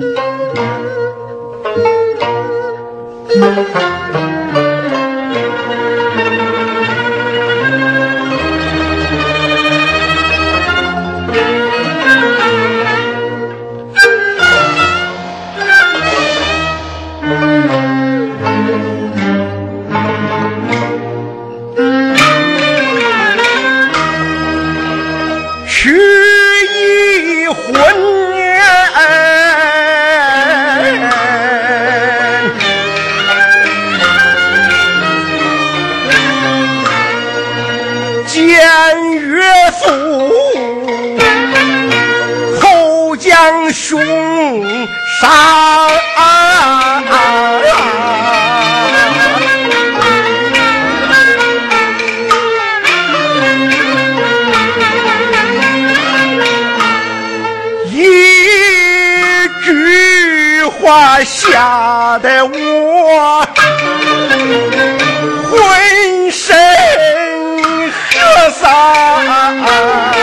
[0.00, 0.16] Thank
[4.14, 4.27] you.
[61.58, 63.44] 吓得我
[65.50, 66.56] 浑身
[68.60, 70.17] 是汗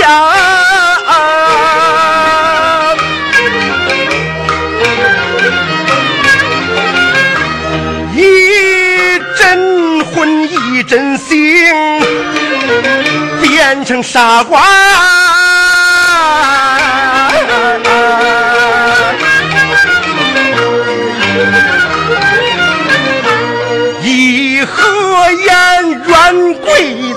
[0.00, 0.06] 呀，
[8.14, 11.64] 一阵魂一阵心，
[13.40, 14.62] 变成傻瓜。
[24.00, 27.07] 一合眼，软鬼。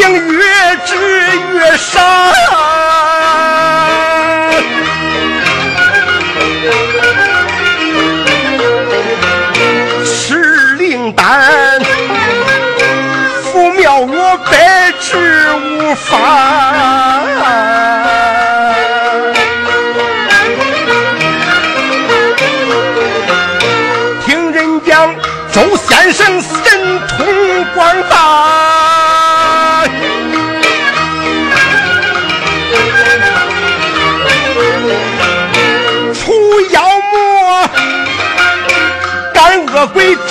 [0.00, 0.40] 竟越
[0.86, 0.96] 治
[1.52, 2.32] 越傻
[10.02, 11.78] 吃灵丹
[13.42, 15.18] 服妙我百治
[15.54, 16.79] 无妨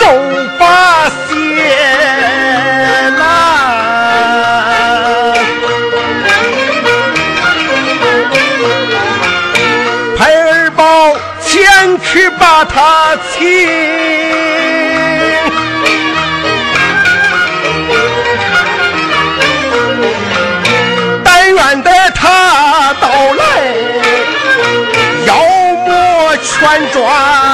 [0.10, 0.16] 都
[0.58, 3.22] 把心来
[10.18, 13.48] 陪二宝前去把他亲
[21.24, 23.44] 但愿得他到来
[25.28, 25.36] 妖
[25.86, 27.49] 魔全抓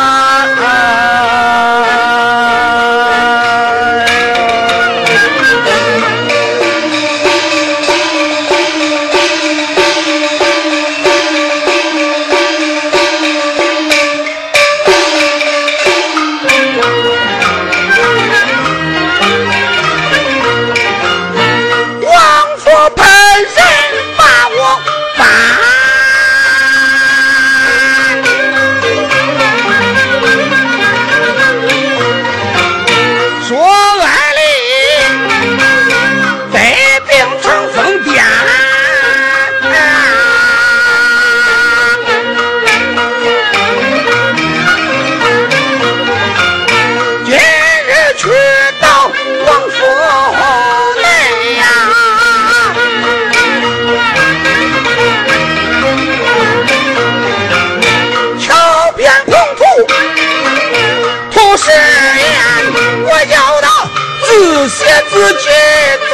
[65.18, 66.05] 二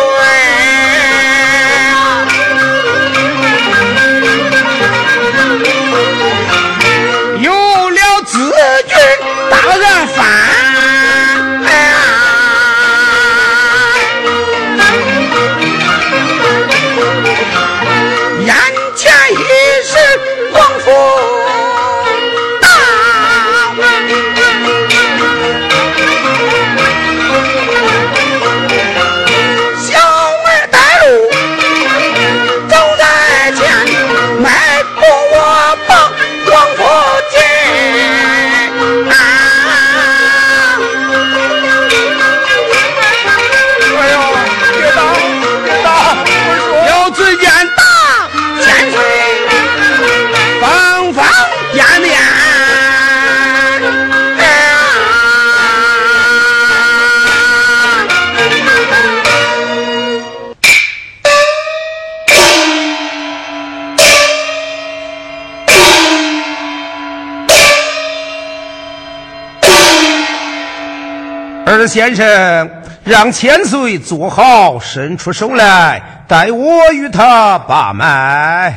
[71.92, 72.72] 先生，
[73.04, 78.74] 让千岁坐好，伸出手来，待我与他把脉。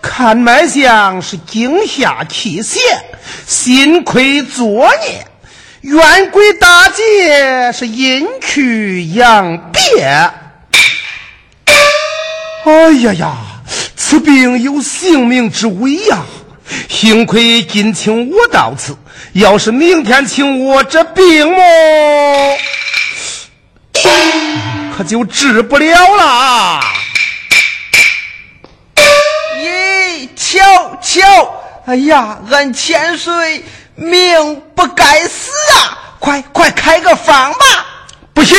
[0.00, 2.80] 看脉象是惊吓气血，
[3.46, 5.26] 心亏作孽，
[5.82, 10.30] 冤鬼大劫是阴去阳别。
[12.64, 13.36] 哎呀呀，
[13.94, 16.22] 此病有性命之危呀！
[16.88, 18.96] 幸亏今请我到此，
[19.34, 22.56] 要是明天请我，这病么，
[24.96, 26.80] 可就治不了了。
[29.58, 31.22] 咦，瞧瞧，
[31.84, 33.62] 哎呀，俺千岁
[33.94, 36.16] 命不该死啊！
[36.18, 37.58] 快快开个方吧！
[38.32, 38.56] 不行，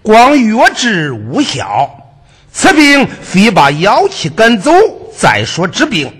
[0.00, 1.99] 光药治无效。
[2.60, 4.70] 此病非把妖气赶走
[5.18, 6.12] 再说治病，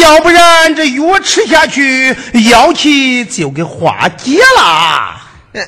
[0.00, 2.16] 要不然这药吃下去，
[2.48, 5.20] 妖气就给化解了。
[5.54, 5.60] 呃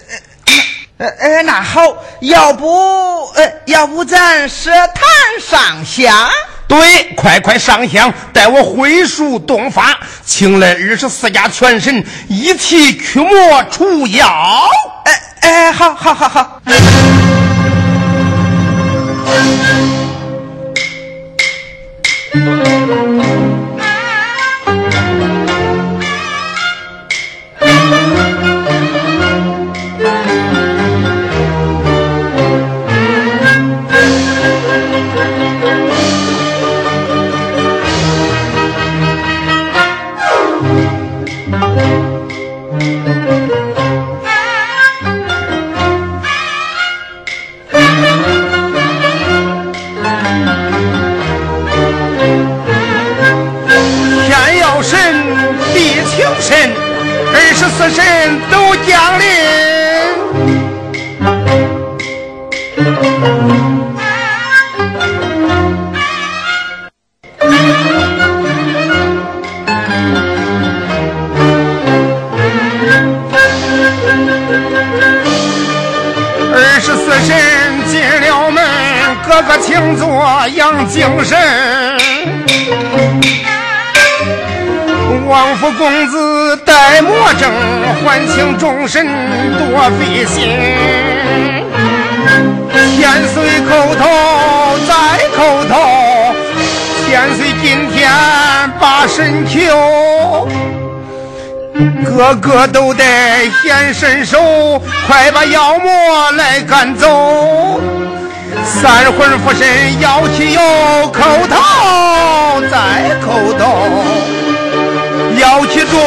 [0.98, 1.82] 呃呃，那好，
[2.20, 5.04] 要不呃，要不咱设坛
[5.40, 6.30] 上香？
[6.68, 14.28] 对，快快上香，待我会术动法，请来二十四家全神一起驱魔除妖。
[15.06, 16.62] 哎哎，好好好好。
[80.54, 81.38] 养精神，
[85.28, 87.48] 王府公子戴魔怔，
[88.04, 89.06] 唤醒众神
[89.58, 90.48] 多费心。
[92.96, 94.94] 千岁叩头再
[95.36, 95.38] 叩
[95.68, 96.34] 头，
[97.06, 98.10] 千岁今天
[98.78, 100.48] 把神求，
[102.04, 103.04] 个个都得
[103.62, 107.80] 显身手，快把妖魔来赶走。
[108.64, 110.60] 三魂附身，妖气有
[111.12, 113.88] 叩头再叩头，
[115.38, 116.00] 妖气重，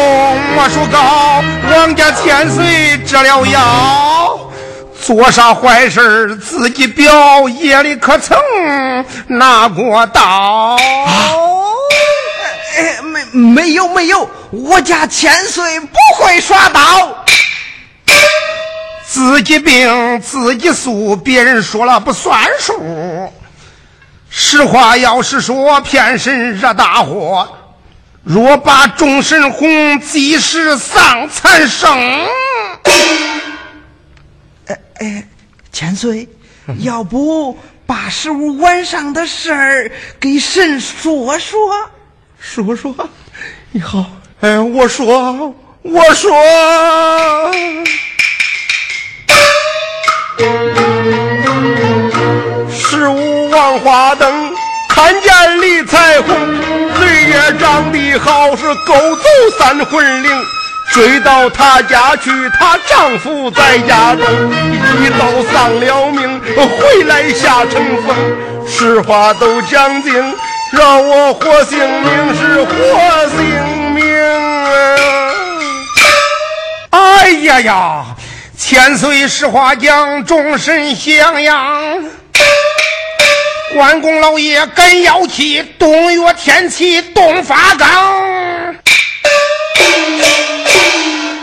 [0.55, 4.39] 魔术高，王家千岁治了妖，
[5.01, 8.37] 做啥坏事自己表，夜里可曾
[9.27, 10.77] 拿过刀？
[13.03, 17.25] 没没有没有，我家千岁不会耍刀。
[19.13, 23.31] 自己病自己诉，别人说了不算数。
[24.27, 27.47] 实话要是说，骗神惹大祸。
[28.23, 31.95] 若把众神哄，即使丧残生。
[34.65, 35.27] 哎哎，
[35.71, 36.27] 千岁，
[36.79, 37.55] 要不
[37.85, 41.59] 把十五晚上的事儿给神说说？
[42.39, 42.95] 说说，
[43.69, 44.03] 你好，
[44.39, 45.53] 哎，我说，
[45.83, 46.31] 我说。
[52.71, 54.53] 十五望花灯，
[54.89, 56.35] 看见李彩虹，
[56.97, 59.23] 嘴也长得好，是勾走
[59.59, 60.31] 三魂灵。
[60.91, 64.25] 追到她家去，她丈夫在家中，
[65.01, 68.15] 一刀丧了命，回来下成风。
[68.67, 70.13] 实话都讲尽，
[70.71, 72.73] 让我活性命是活
[73.29, 73.39] 性
[73.95, 74.03] 命
[76.91, 76.91] 啊！
[76.91, 78.05] 哎呀呀！
[78.57, 82.03] 千岁实话讲，众神襄阳。
[83.73, 88.75] 关公老爷赶妖气，东岳天齐东发岗。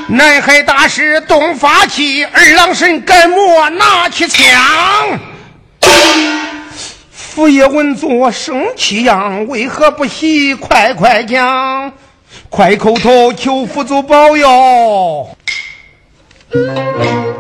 [0.09, 5.21] 南海大师东发气，二郎神赶魔拿起枪。
[7.13, 10.55] 府爷闻作生气样，为何不喜？
[10.55, 11.93] 快快讲，
[12.49, 15.37] 快叩头求佛祖保佑。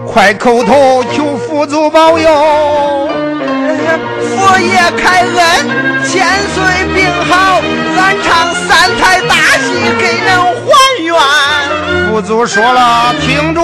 [0.07, 3.09] 快叩头求佛祖保佑，
[4.37, 6.25] 佛爷开恩，千
[6.55, 6.62] 岁
[6.95, 7.61] 病好，
[7.97, 11.12] 咱唱三台大戏给人还愿。
[12.09, 13.61] 佛祖说了，听着，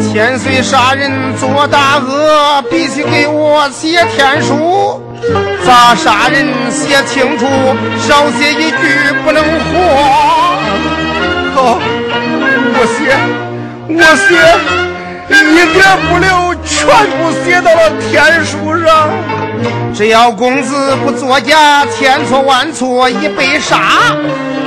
[0.00, 5.02] 千岁杀人做大恶，必须给我写天书，
[5.66, 7.46] 咋杀人写清楚，
[8.00, 9.78] 少写一句不能活。
[11.54, 11.78] 好，
[12.74, 13.51] 我写。
[13.88, 14.30] 我写
[15.30, 16.86] 一点不留，全
[17.18, 19.10] 部写到了天书上。
[19.94, 24.16] 只要公子不作假，千错万错已被杀。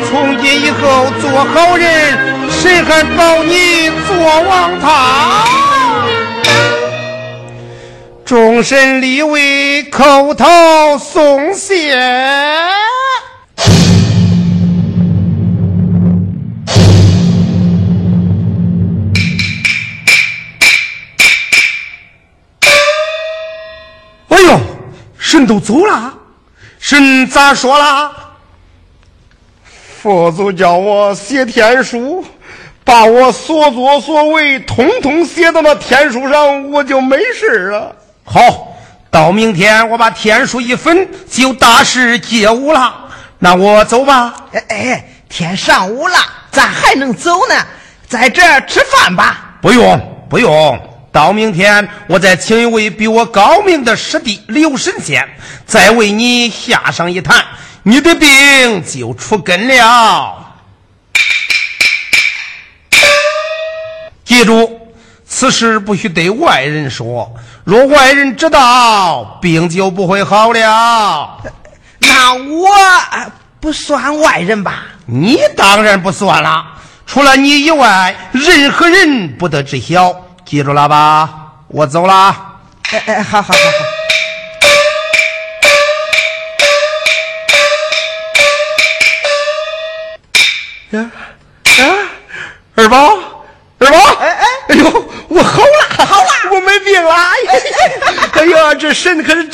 [0.09, 2.17] 从今以后做好人，
[2.49, 5.45] 谁还保你做王他？
[8.23, 11.95] 众神立位，叩头送谢。
[25.35, 26.13] 神都走了，
[26.79, 28.09] 神咋说啦？
[30.01, 32.23] 佛祖叫我写天书，
[32.85, 37.93] 把我所作所为通通写到那天书上，我就没事了。
[38.23, 38.77] 好，
[39.11, 42.95] 到明天我把天书一焚，就大事皆无了。
[43.37, 44.33] 那我走吧。
[44.53, 46.15] 哎哎，天上午了，
[46.49, 47.55] 咋还能走呢？
[48.07, 49.57] 在这儿吃饭吧。
[49.61, 49.99] 不用，
[50.29, 50.79] 不用。
[51.15, 55.25] 到明天，我再请一位比我高明的师弟刘神仙，
[55.65, 57.41] 再为你下上一坛，
[57.83, 60.57] 你的病就出根了。
[64.25, 64.77] 记住，
[65.25, 71.37] 此事不许对外人说，若外人知道，病就不会好了。
[71.99, 72.69] 那我
[73.61, 74.83] 不算外人吧？
[75.05, 76.65] 你当然不算了，
[77.07, 80.24] 除了你以外，任何人不得知晓。
[80.45, 81.27] 记住了吧，
[81.67, 82.35] 我走了。
[82.91, 83.85] 哎哎，好好好好。
[90.91, 91.11] 呀
[91.79, 91.83] 啊，
[92.75, 93.17] 二宝，
[93.79, 97.11] 二宝，哎哎，哎呦，我好了，好了，我没病了。
[98.33, 99.44] 哎呀，这神可是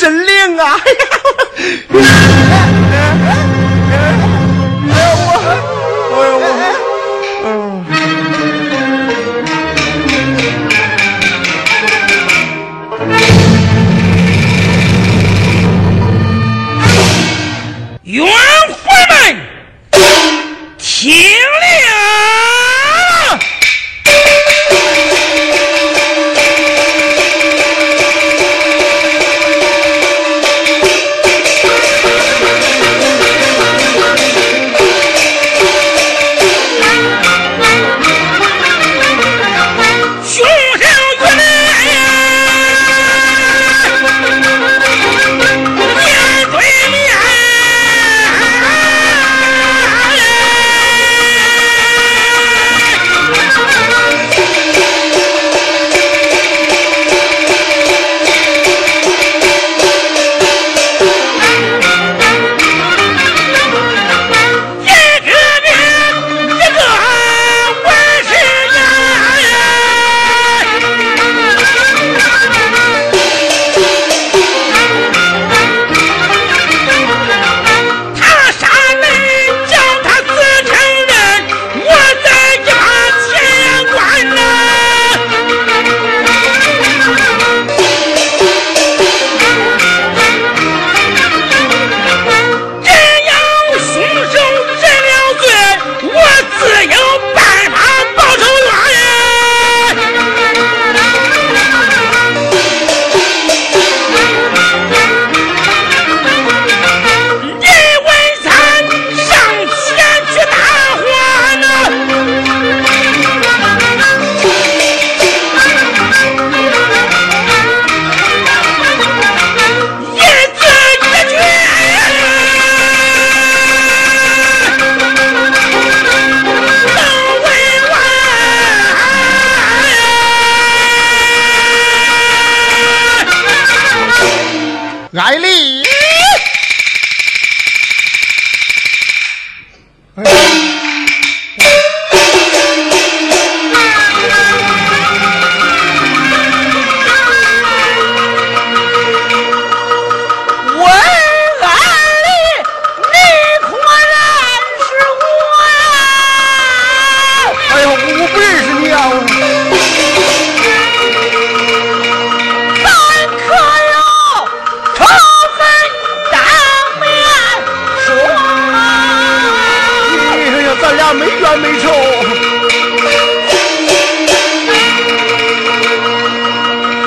[171.51, 171.91] 还没愁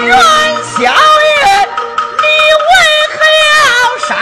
[0.05, 0.13] 元
[0.77, 1.33] 宵夜
[2.21, 2.27] 你
[2.61, 2.73] 为
[4.07, 4.15] 杀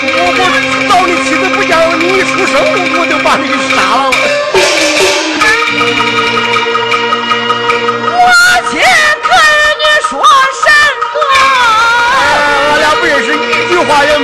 [0.00, 0.48] 我我我
[0.88, 1.62] 找你妻子不
[1.98, 2.32] 你一出
[2.98, 4.08] 我就把你给杀了
[8.08, 8.16] 我
[10.08, 10.10] 说
[10.62, 10.64] 什
[11.12, 11.14] 么
[12.70, 14.21] 俺俩不认识一句话也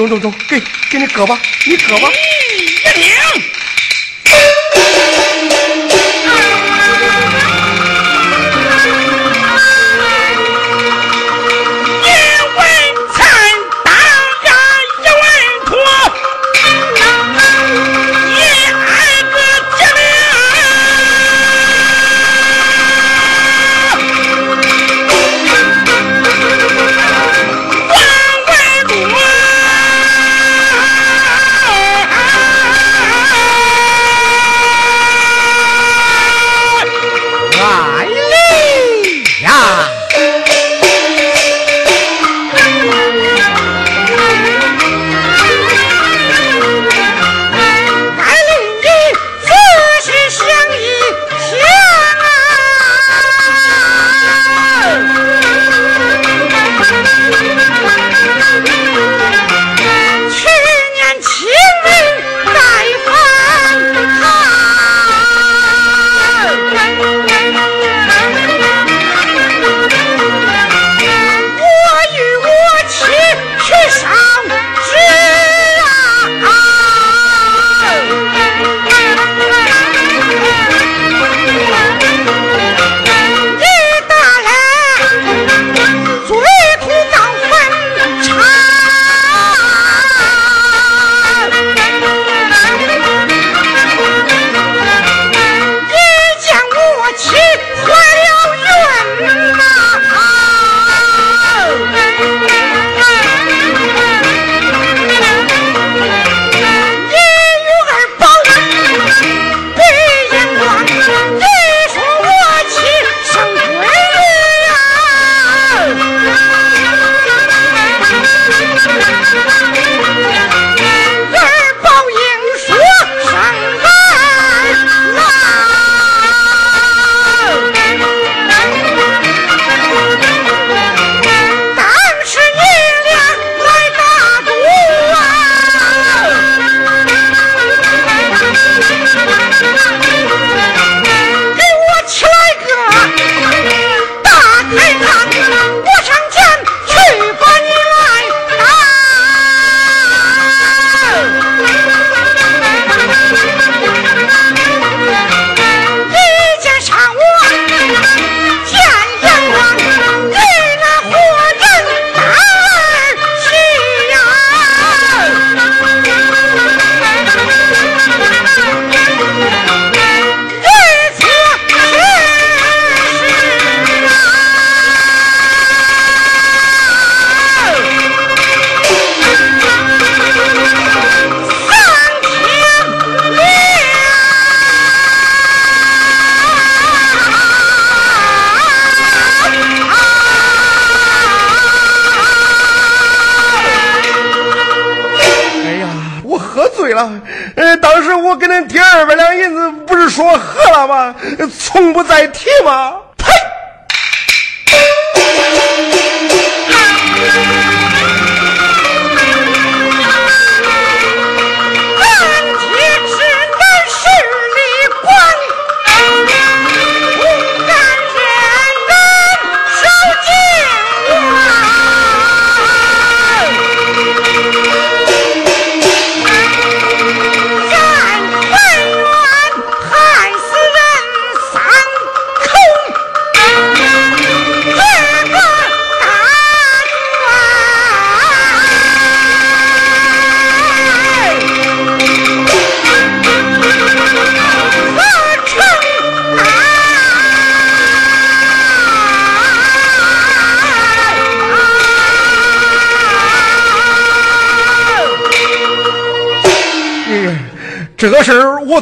[0.00, 0.58] 中中中，给
[0.90, 2.08] 给你割吧，你割吧。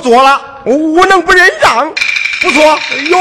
[0.08, 1.92] 做了，我能不认账？
[2.40, 3.18] 不错，哟，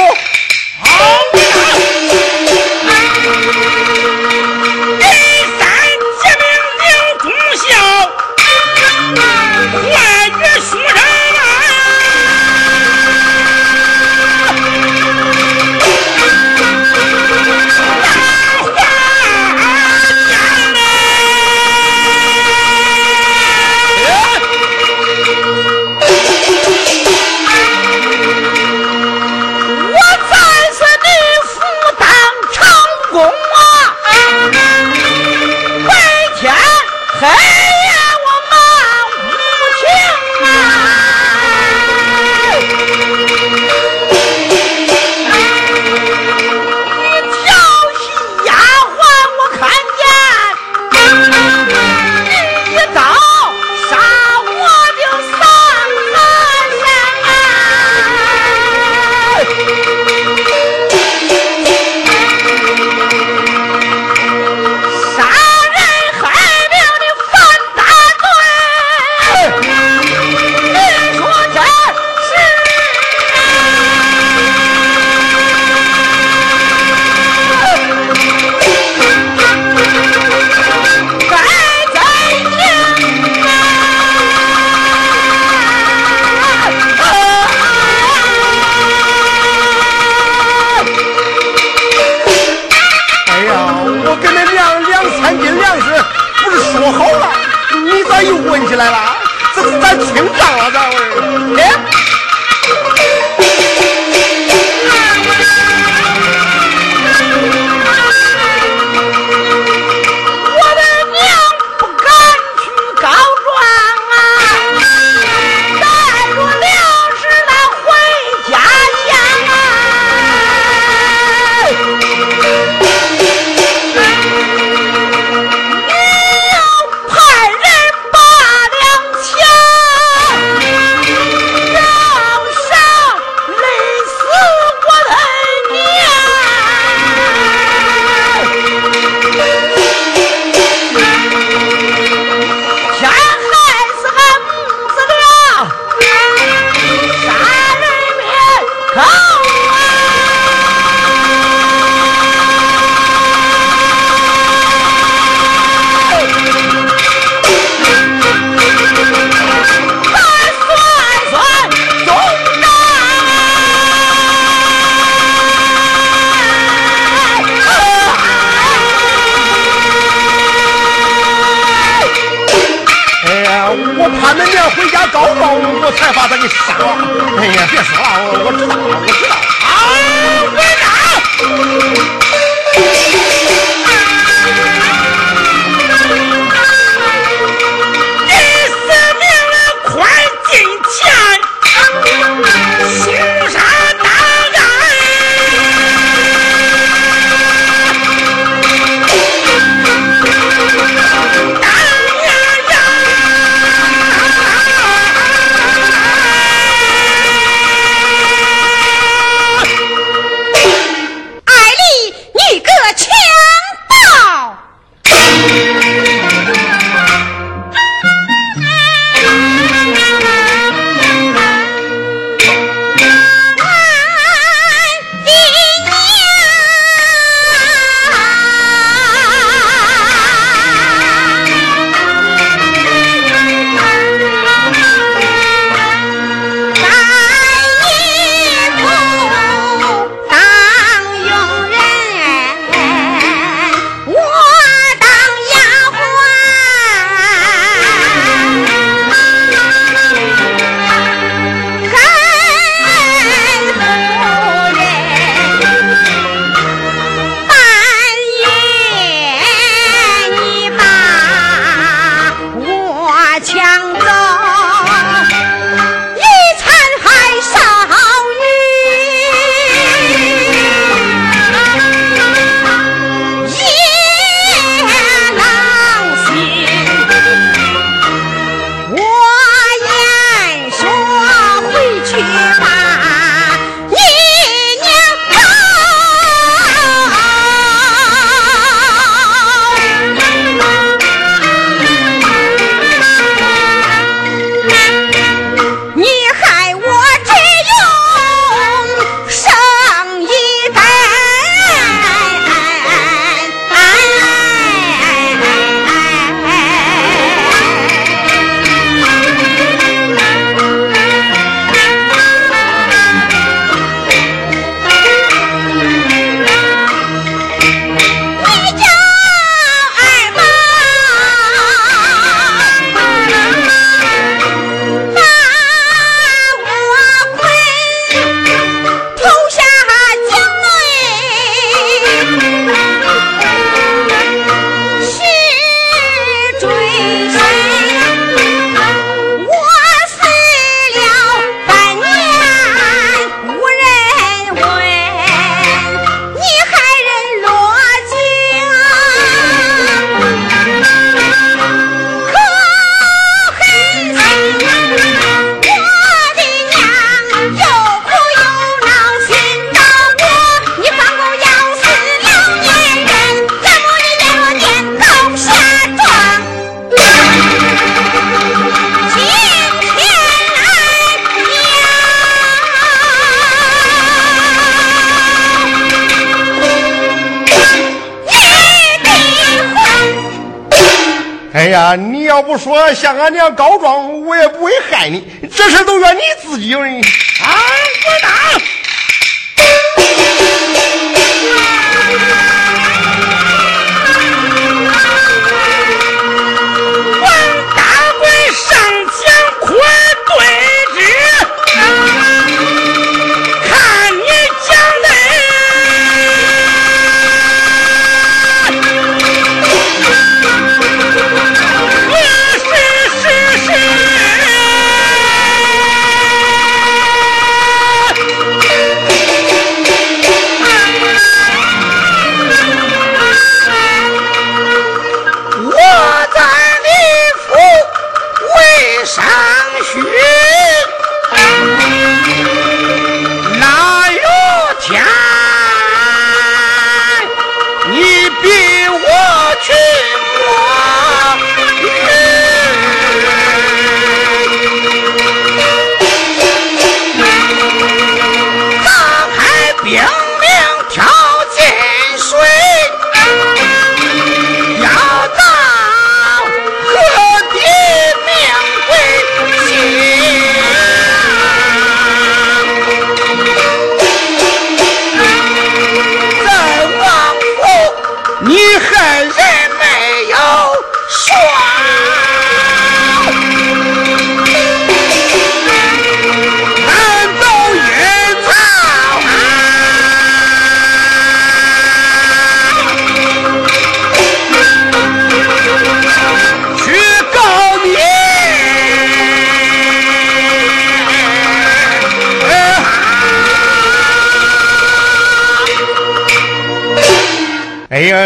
[383.56, 383.77] 狗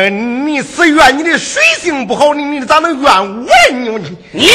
[0.10, 3.12] 你是怨你的水性不好，你你咋能怨
[3.92, 4.18] 我你？
[4.32, 4.48] 你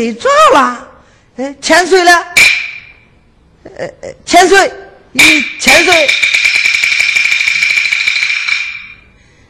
[0.00, 0.88] 睡着了，
[1.36, 2.26] 哎，千岁了，
[3.76, 3.86] 呃，
[4.24, 4.72] 千岁，
[5.12, 6.10] 你千岁，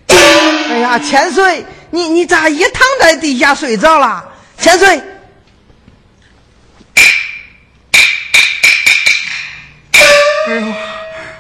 [0.09, 4.29] 哎呀，千岁，你你咋一躺在地下睡着了？
[4.59, 5.01] 千岁，
[10.49, 10.75] 哎呦，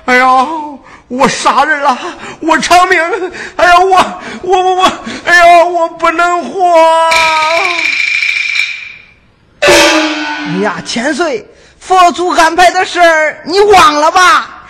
[0.04, 1.98] 哎呦，我杀人了，
[2.42, 3.00] 我偿命，
[3.56, 4.92] 哎呀，我我我我，
[5.24, 7.10] 哎呀，我不能活。
[9.60, 11.46] 哎呀，千岁，
[11.78, 14.66] 佛祖安排的事儿你忘了吧？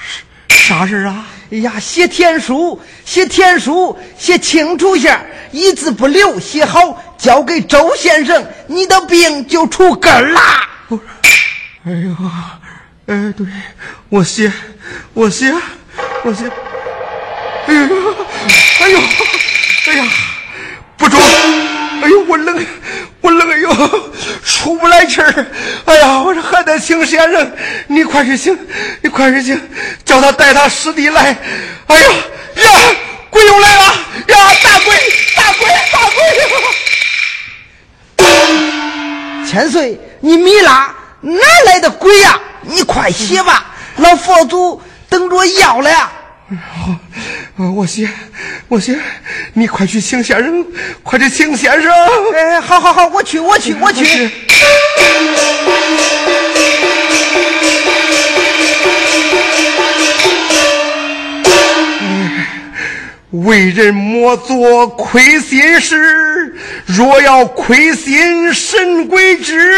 [0.48, 1.26] 啥事儿啊？
[1.52, 5.18] 哎呀，写天书，写天书，写清楚些，
[5.50, 10.68] 一字不留，写好交给周先生，你的病就除根儿啦。
[11.86, 12.14] 哎呦，
[13.06, 13.46] 哎，对，
[14.08, 14.52] 我写，
[15.14, 15.52] 我写，
[16.22, 16.44] 我写。
[17.66, 17.80] 哎呦，
[18.80, 19.00] 哎呦，
[19.86, 20.04] 哎呀，
[20.96, 21.20] 不中！
[22.02, 22.66] 哎呦，我冷。
[23.20, 23.70] 我冷，哎呦，
[24.44, 25.46] 出不来气儿！
[25.84, 27.52] 哎呀，我说还得请先生，
[27.86, 28.58] 你快去请，
[29.02, 29.60] 你快去请，
[30.04, 31.36] 叫他带他师弟来。
[31.86, 32.08] 哎呀
[32.54, 32.70] 呀，
[33.28, 33.82] 鬼又来了！
[33.82, 34.94] 呀，大鬼，
[35.36, 35.98] 大鬼，大
[38.16, 39.46] 鬼！
[39.46, 42.38] 千岁，你米拉哪来的鬼呀？
[42.62, 43.66] 你快写吧，
[43.96, 46.12] 老佛祖等着要了。
[47.60, 48.08] 好，我写，
[48.68, 48.98] 我写，
[49.52, 49.66] 你。
[49.66, 50.64] 快去请先生，
[51.02, 51.92] 快去请先生。
[52.34, 54.30] 哎，好好好，我去，我去，我去。
[63.30, 66.56] 为人莫做亏心事，
[66.86, 69.70] 若要亏心神鬼之。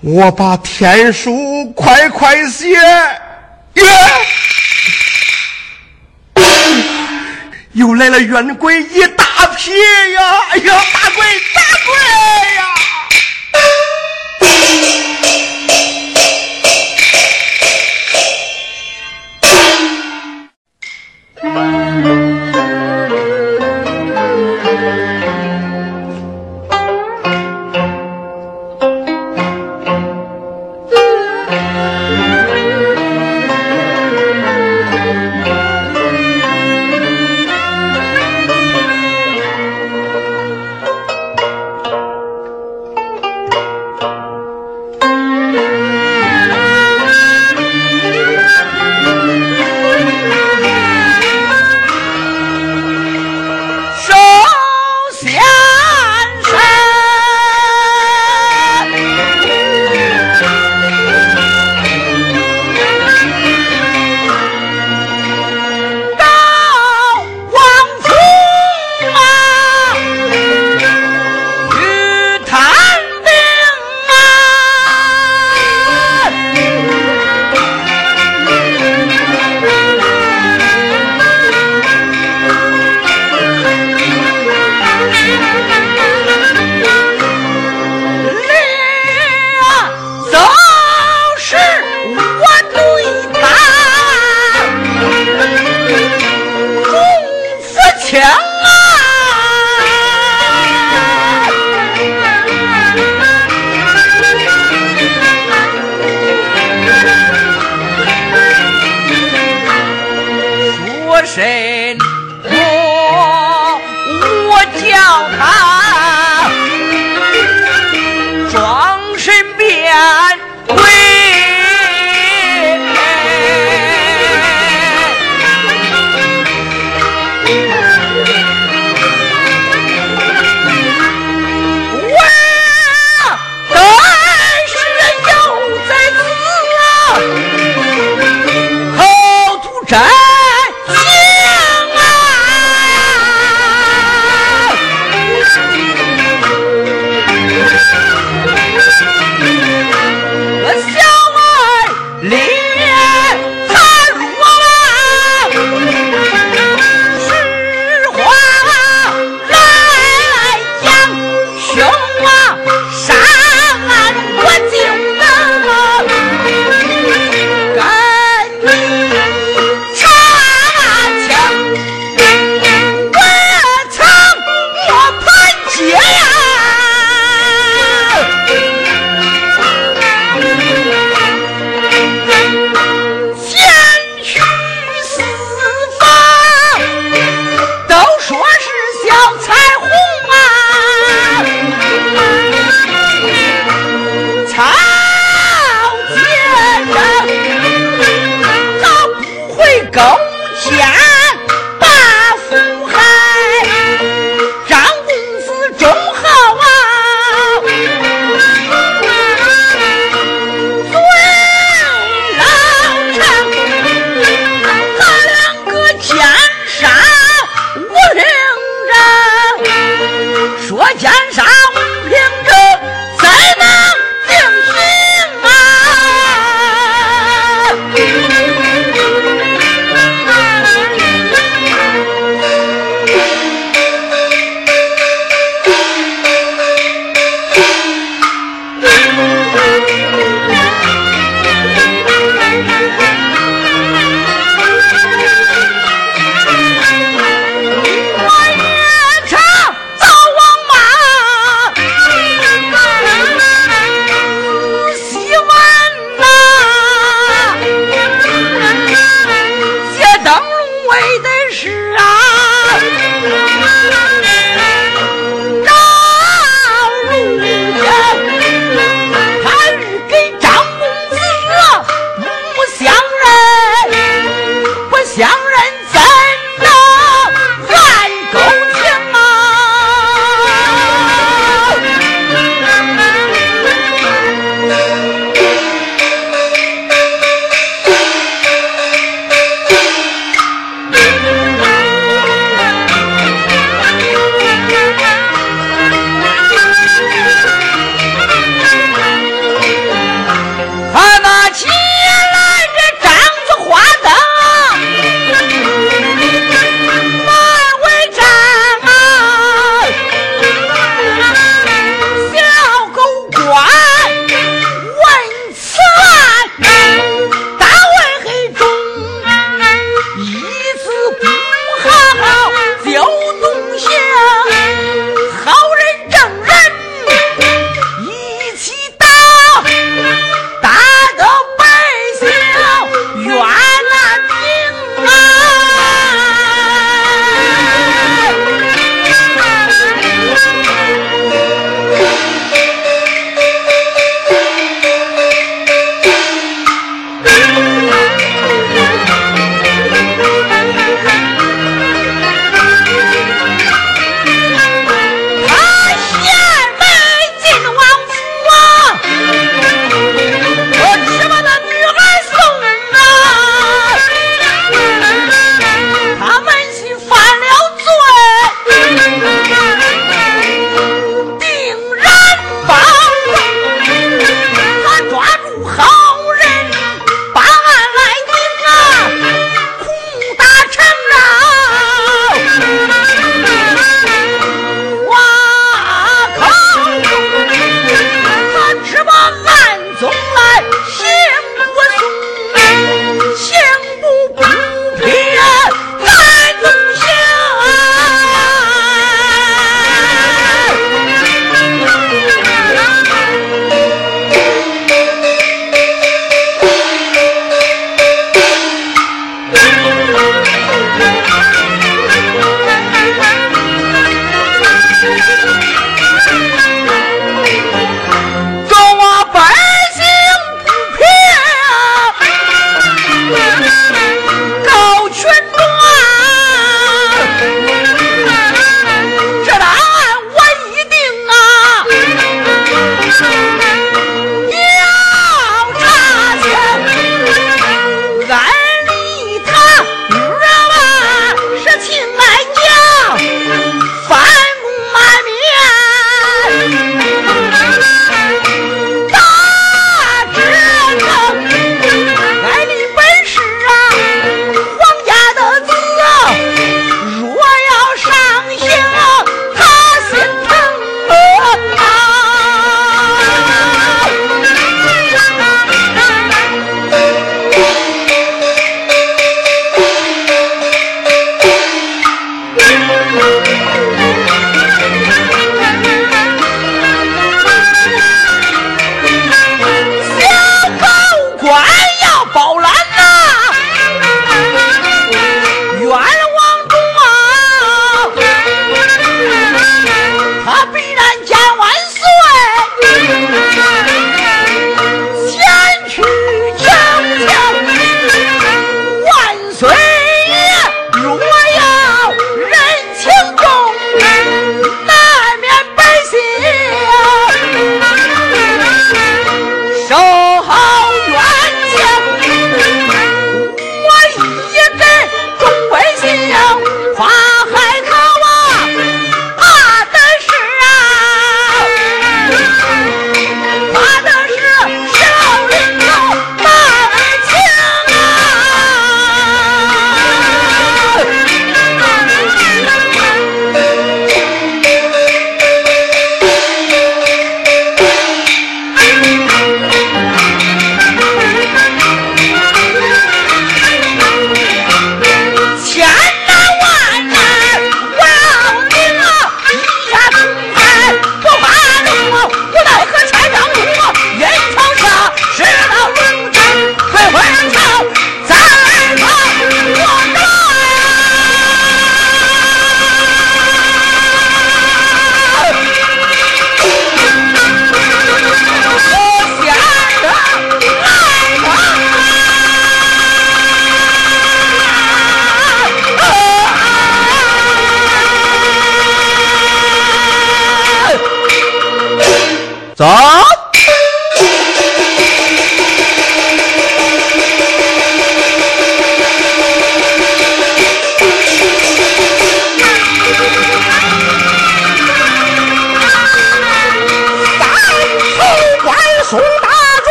[0.00, 2.78] 我把天书快快写。
[7.72, 9.24] 又来了冤鬼一大
[9.56, 10.40] 批呀！
[10.50, 11.94] 哎呀，大鬼，大鬼
[12.56, 12.64] 呀！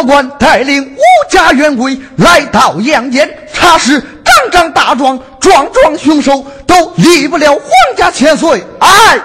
[0.00, 0.98] 三曹官带领五
[1.28, 7.62] 家员贵来到阳间，查实张张大壮、壮壮凶手都离不了皇
[7.98, 8.64] 家千岁。
[8.78, 9.18] 哎。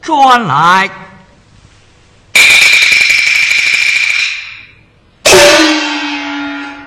[0.00, 0.88] 转来。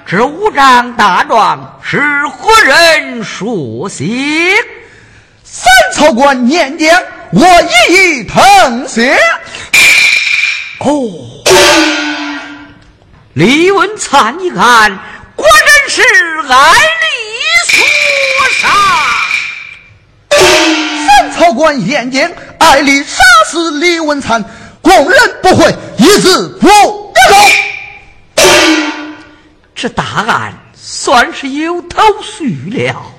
[0.08, 4.04] 这五张大状是何人书写？
[5.44, 7.00] 三曹官念将，
[7.32, 7.46] 我
[7.88, 9.16] 一一誊写。
[10.86, 11.42] 哦，
[13.34, 14.96] 李文灿一看，
[15.36, 16.00] 果然是
[16.48, 17.08] 艾丽
[17.68, 17.76] 所
[18.60, 18.70] 杀。
[20.30, 24.46] 三曹官眼见艾丽杀死李文灿，
[24.80, 27.12] 供认不讳，一字不漏。
[29.74, 33.12] 这大案算是有头绪了，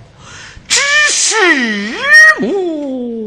[0.68, 1.96] 只是
[2.38, 3.26] 母。